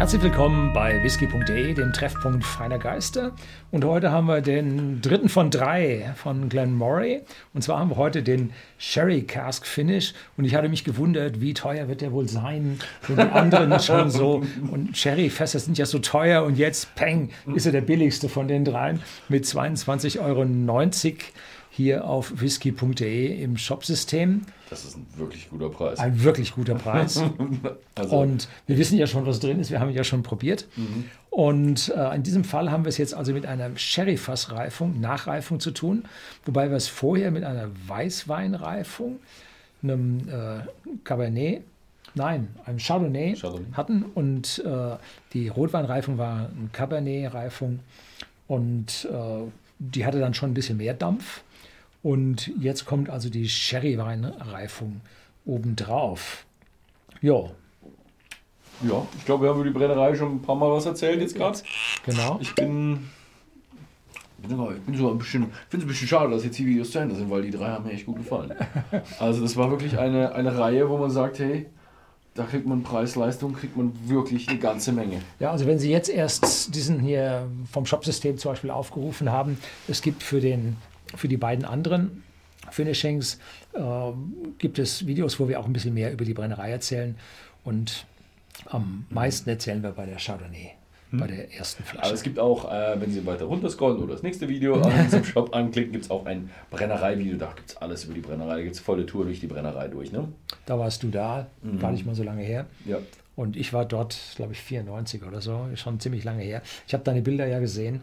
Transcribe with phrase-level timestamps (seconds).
[0.00, 3.32] Herzlich willkommen bei whisky.de, dem Treffpunkt feiner Geister.
[3.70, 7.20] Und heute haben wir den dritten von drei von Glen Moray.
[7.52, 10.14] Und zwar haben wir heute den Sherry Cask Finish.
[10.38, 12.78] Und ich hatte mich gewundert, wie teuer wird der wohl sein?
[13.08, 14.42] Und die anderen schon so.
[14.70, 16.44] Und Sherry-Fässer sind ja so teuer.
[16.44, 20.46] Und jetzt, peng, ist er der billigste von den dreien mit 22,90 Euro
[21.80, 24.42] hier auf whisky.de im Shopsystem.
[24.68, 25.98] Das ist ein wirklich guter Preis.
[25.98, 27.22] Ein wirklich guter Preis.
[27.94, 28.18] also.
[28.18, 29.70] Und wir wissen ja schon, was drin ist.
[29.70, 30.66] Wir haben ihn ja schon probiert.
[30.76, 31.06] Mhm.
[31.30, 35.70] Und äh, in diesem Fall haben wir es jetzt also mit einer Sherry-Fassreifung, Nachreifung zu
[35.70, 36.04] tun.
[36.44, 39.18] Wobei wir es vorher mit einer Weißweinreifung,
[39.82, 40.60] einem äh,
[41.04, 41.62] Cabernet,
[42.14, 43.72] nein, einem Chardonnay, Chardonnay.
[43.72, 44.04] hatten.
[44.14, 44.96] Und äh,
[45.32, 47.80] die Rotweinreifung war eine Cabernet-Reifung.
[48.48, 51.42] Und äh, die hatte dann schon ein bisschen mehr Dampf.
[52.02, 55.00] Und jetzt kommt also die Sherry-Weinreifung
[55.44, 56.46] obendrauf.
[57.20, 57.50] Ja.
[58.82, 61.34] Ja, ich glaube, wir haben über die Brennerei schon ein paar Mal was erzählt jetzt
[61.34, 61.58] gerade.
[62.06, 62.38] Genau.
[62.40, 63.10] Ich bin,
[64.42, 66.98] ich bin so ein bisschen, finde es ein bisschen schade, dass jetzt die Videos zu
[66.98, 68.54] Ende sind, weil die drei haben mir echt gut gefallen.
[69.18, 71.66] Also das war wirklich eine, eine Reihe, wo man sagt, hey,
[72.34, 75.20] da kriegt man Preis-Leistung, kriegt man wirklich eine ganze Menge.
[75.40, 80.00] Ja, also wenn Sie jetzt erst diesen hier vom Shopsystem zum Beispiel aufgerufen haben, es
[80.00, 80.76] gibt für den
[81.16, 82.22] für die beiden anderen
[82.70, 83.38] Finishings
[83.72, 83.80] äh,
[84.58, 87.16] gibt es Videos, wo wir auch ein bisschen mehr über die Brennerei erzählen.
[87.64, 88.06] Und
[88.66, 90.72] am meisten erzählen wir bei der Chardonnay,
[91.10, 91.20] hm.
[91.20, 92.04] bei der ersten Flasche.
[92.04, 94.92] Aber es gibt auch, äh, wenn Sie weiter runter scrollen oder das nächste Video an
[95.04, 97.36] diesem Shop anklicken, gibt es auch ein Brennerei-Video.
[97.38, 98.56] Da gibt es alles über die Brennerei.
[98.56, 100.12] Da gibt es volle Tour durch die Brennerei durch.
[100.12, 100.28] Ne?
[100.66, 101.78] Da warst du da, mhm.
[101.78, 102.66] gar nicht mal so lange her.
[102.84, 102.98] Ja.
[103.36, 106.62] Und ich war dort, glaube ich, 94 oder so, schon ziemlich lange her.
[106.86, 108.02] Ich habe deine Bilder ja gesehen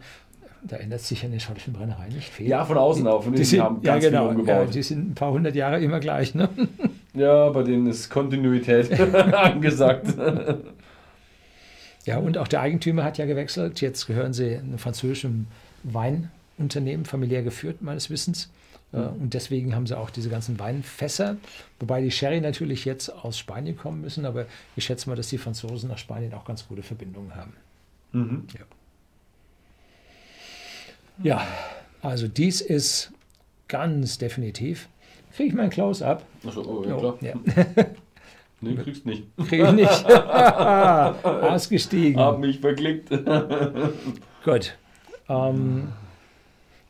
[0.62, 2.48] da ändert sich ja eine schottischen Brennerei nicht viel.
[2.48, 3.22] Ja, von außen auch.
[3.22, 4.66] Von die, sind, haben ganz ja, genau, umgebaut.
[4.66, 6.34] Ja, die sind ein paar hundert Jahre immer gleich.
[6.34, 6.48] Ne?
[7.14, 8.92] Ja, bei denen ist Kontinuität
[9.34, 10.06] angesagt.
[12.04, 13.80] Ja, und auch der Eigentümer hat ja gewechselt.
[13.80, 15.48] Jetzt gehören sie einem französischen
[15.82, 18.50] Weinunternehmen, familiär geführt, meines Wissens.
[18.92, 19.08] Mhm.
[19.20, 21.36] Und deswegen haben sie auch diese ganzen Weinfässer,
[21.80, 25.38] wobei die Sherry natürlich jetzt aus Spanien kommen müssen, aber ich schätze mal, dass die
[25.38, 27.52] Franzosen nach Spanien auch ganz gute Verbindungen haben.
[28.12, 28.46] Mhm.
[28.54, 28.64] Ja.
[31.22, 31.46] Ja,
[32.00, 33.12] also dies ist
[33.66, 34.88] ganz definitiv.
[35.34, 36.24] Kriege ich mein Close-up?
[36.46, 37.18] Achso, oh, ja, klar.
[37.20, 37.34] Ja.
[38.60, 39.22] Nee, kriegst nicht.
[39.36, 40.04] Krieg ich nicht.
[41.24, 42.20] Ausgestiegen.
[42.20, 43.08] Hab mich verklickt.
[44.44, 44.76] Gut.
[45.28, 45.92] Ähm,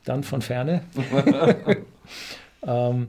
[0.06, 0.82] dann von ferne.
[2.66, 3.08] ähm,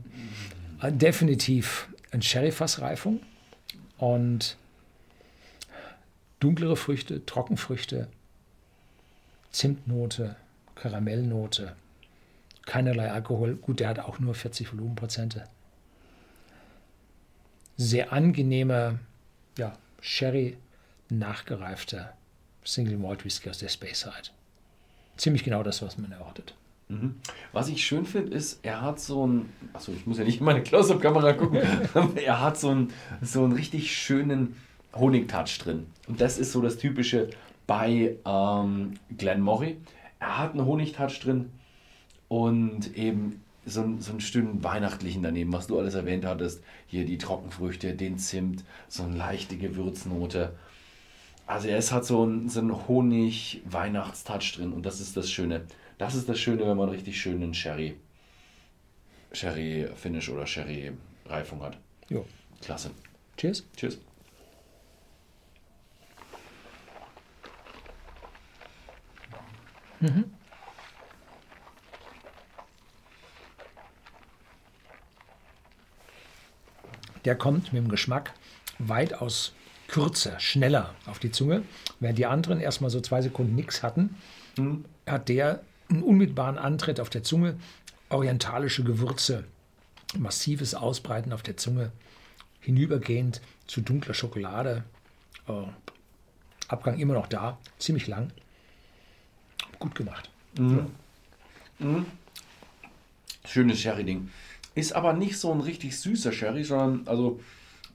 [0.90, 3.22] definitiv ein Sherry-Fassreifung
[3.98, 4.58] und
[6.42, 8.10] dunklere Früchte, Trockenfrüchte,
[9.52, 10.36] Zimtnote,
[10.80, 11.76] Karamellnote,
[12.66, 13.56] keinerlei Alkohol.
[13.56, 15.44] Gut, der hat auch nur 40 Volumenprozente.
[17.78, 19.00] Sehr angenehmer,
[19.58, 20.58] ja, Sherry
[21.10, 22.14] nachgereifter
[22.64, 24.34] Single Malt Whisky aus der Space Side.
[25.18, 26.56] Ziemlich genau das, was man erwartet.
[26.88, 27.16] Mhm.
[27.52, 30.46] Was ich schön finde, ist, er hat so ein, achso, ich muss ja nicht in
[30.46, 31.62] meine Close-Up-Kamera gucken,
[32.16, 34.56] er hat so einen, so einen richtig schönen
[34.94, 35.88] Honigtouch drin.
[36.08, 37.30] Und das ist so das Typische
[37.68, 39.78] bei ähm, Glenmory
[40.20, 41.52] er hat einen Honigtouch drin
[42.28, 46.64] und eben so, so einen schönen weihnachtlichen daneben, was du alles erwähnt hattest.
[46.88, 50.56] Hier die Trockenfrüchte, den Zimt, so eine leichte Gewürznote.
[51.48, 55.66] Also es hat so einen, so einen Honig-Weihnachtstouch drin und das ist das Schöne.
[55.98, 57.96] Das ist das Schöne, wenn man richtig schönen Sherry,
[59.32, 61.78] Sherry-Finish oder Sherry-Reifung hat.
[62.10, 62.26] Jo.
[62.62, 62.92] Klasse.
[63.38, 63.66] Cheers.
[63.76, 63.98] Cheers.
[70.00, 70.26] Mhm.
[77.26, 78.34] Der kommt mit dem Geschmack
[78.80, 79.54] weitaus
[79.88, 81.64] kürzer, schneller auf die Zunge.
[82.00, 84.16] Während die anderen erstmal so zwei Sekunden nichts hatten,
[84.58, 84.86] mhm.
[85.06, 87.58] hat der einen unmittelbaren Antritt auf der Zunge,
[88.10, 89.44] orientalische Gewürze,
[90.18, 91.92] massives Ausbreiten auf der Zunge,
[92.62, 94.84] hinübergehend zu dunkler Schokolade.
[95.48, 95.64] Äh,
[96.68, 98.32] Abgang immer noch da, ziemlich lang
[99.80, 100.30] gut gemacht.
[100.58, 100.78] Mhm.
[101.80, 101.86] Ja.
[101.86, 102.06] Mhm.
[103.46, 104.30] Schönes Sherry-Ding.
[104.76, 107.40] Ist aber nicht so ein richtig süßer Sherry, sondern, also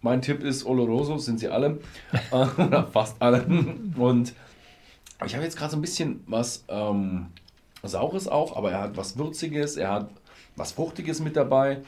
[0.02, 1.78] mein Tipp ist Oloroso, sind sie alle.
[2.30, 3.44] Oder fast alle.
[3.96, 4.34] Und
[5.24, 7.26] ich habe jetzt gerade so ein bisschen was ähm,
[7.82, 10.10] Saures auch, aber er hat was Würziges, er hat
[10.56, 11.82] was Fruchtiges mit dabei.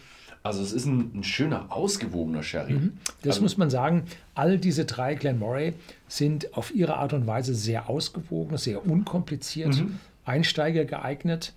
[0.46, 2.74] Also es ist ein, ein schöner, ausgewogener Sherry.
[2.74, 2.98] Mhm.
[3.22, 4.04] Das also, muss man sagen.
[4.34, 5.72] All diese drei Glenmoray
[6.08, 9.98] sind auf ihre Art und Weise sehr ausgewogen, sehr unkompliziert, mhm.
[10.24, 11.52] Einsteiger geeignet.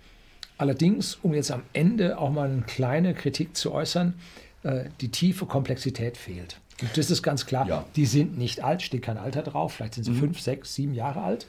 [0.58, 4.14] Allerdings, um jetzt am Ende auch mal eine kleine Kritik zu äußern,
[4.62, 6.60] äh, die tiefe Komplexität fehlt.
[6.94, 7.66] Das ist ganz klar.
[7.66, 7.84] Ja.
[7.96, 9.74] Die sind nicht alt, steht kein Alter drauf.
[9.74, 11.46] Vielleicht sind sie fünf, sechs, sieben Jahre alt.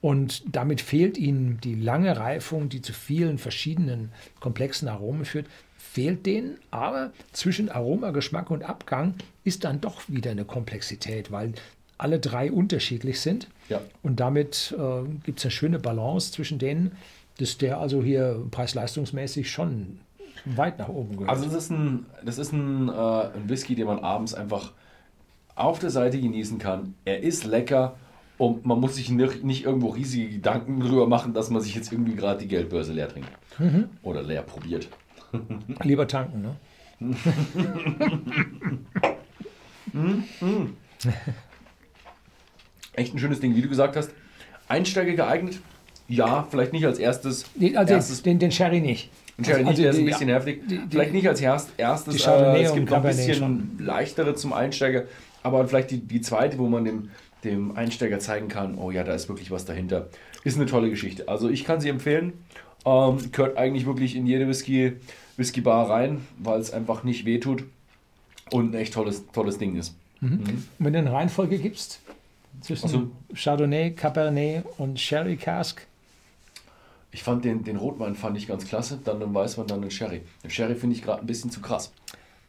[0.00, 5.46] Und damit fehlt ihnen die lange Reifung, die zu vielen verschiedenen komplexen Aromen führt,
[5.78, 6.58] fehlt denen.
[6.70, 9.14] Aber zwischen Aroma, Geschmack und Abgang
[9.44, 11.54] ist dann doch wieder eine Komplexität, weil
[11.96, 13.48] alle drei unterschiedlich sind.
[13.68, 13.80] Ja.
[14.02, 16.92] Und damit äh, gibt es eine schöne Balance zwischen denen,
[17.38, 20.00] dass der also hier preis-leistungsmäßig schon
[20.44, 21.30] weit nach oben gehört.
[21.30, 24.72] Also das ist ein, das ist ein, äh, ein Whisky, den man abends einfach
[25.54, 26.94] auf der Seite genießen kann.
[27.04, 27.96] Er ist lecker
[28.38, 31.92] und man muss sich nicht, nicht irgendwo riesige Gedanken drüber machen, dass man sich jetzt
[31.92, 33.30] irgendwie gerade die Geldbörse leer trinkt.
[34.02, 34.88] Oder leer probiert.
[35.82, 36.56] Lieber tanken, ne?
[42.94, 44.10] Echt ein schönes Ding, wie du gesagt hast.
[44.68, 45.60] Einsteiger geeignet?
[46.08, 47.44] Ja, vielleicht nicht als erstes.
[47.74, 49.10] Also erstes den, den Sherry nicht.
[49.38, 50.68] Ein Sherry Also nicht, der ist ein die- bisschen ja, heftig.
[50.68, 52.16] die- vielleicht nicht als erst, erstes.
[52.16, 55.04] die äh, es gibt noch ein bisschen leichtere zum Einsteiger.
[55.42, 57.10] Aber vielleicht die, die zweite, wo man dem,
[57.44, 60.08] dem Einsteiger zeigen kann, oh ja, da ist wirklich was dahinter.
[60.44, 61.28] Ist eine tolle Geschichte.
[61.28, 62.32] Also ich kann sie empfehlen.
[62.84, 64.92] Ähm, gehört eigentlich wirklich in jede Whisky,
[65.36, 67.64] Whisky Bar rein, weil es einfach nicht wehtut
[68.50, 69.94] und ein echt tolles, tolles Ding ist.
[70.20, 72.00] Und wenn du eine Reihenfolge gibst
[72.60, 73.10] zwischen Ach so.
[73.34, 75.86] Chardonnay, Cabernet und Sherry Cask,
[77.12, 80.22] Ich fand den, den Rotwein fand ich ganz klasse, dann den Weißwein, dann den Sherry.
[80.42, 81.92] Den Sherry finde ich gerade ein bisschen zu krass.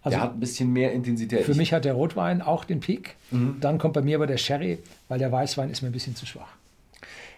[0.01, 1.43] Also der hat ein bisschen mehr Intensität.
[1.43, 3.15] für mich hat der Rotwein auch den Peak.
[3.59, 4.79] Dann kommt bei mir aber der Sherry,
[5.09, 6.53] weil der Weißwein ist mir ein bisschen zu schwach.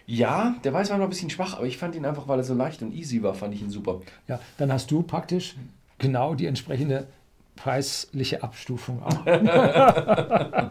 [0.06, 2.54] Ja, der Weißwein war ein bisschen schwach, aber ich fand ihn einfach, weil er so
[2.54, 4.00] leicht und easy war, fand ich ihn super.
[4.28, 5.56] Ja, dann hast du praktisch
[5.98, 7.06] genau die entsprechende
[7.56, 9.24] preisliche Abstufung auch.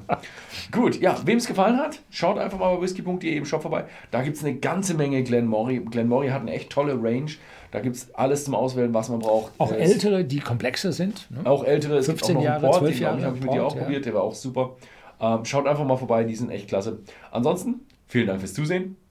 [0.71, 3.85] Gut, ja, wem es gefallen hat, schaut einfach mal bei whisky.de im Shop vorbei.
[4.09, 5.79] Da gibt es eine ganze Menge Glenmory.
[5.79, 7.31] Glenmory hat eine echt tolle Range.
[7.71, 9.53] Da gibt es alles zum Auswählen, was man braucht.
[9.57, 11.29] Auch Der ist- ältere, die komplexer sind.
[11.31, 11.49] Ne?
[11.49, 13.37] Auch ältere, es gibt 15 auch noch Jahre, Port, 12 den, glaub ich, Jahre habe
[13.37, 13.81] ich mit dir auch ja.
[13.83, 14.75] probiert, der war auch super.
[15.21, 16.99] Ähm, schaut einfach mal vorbei, die sind echt klasse.
[17.31, 18.97] Ansonsten, vielen Dank fürs Zusehen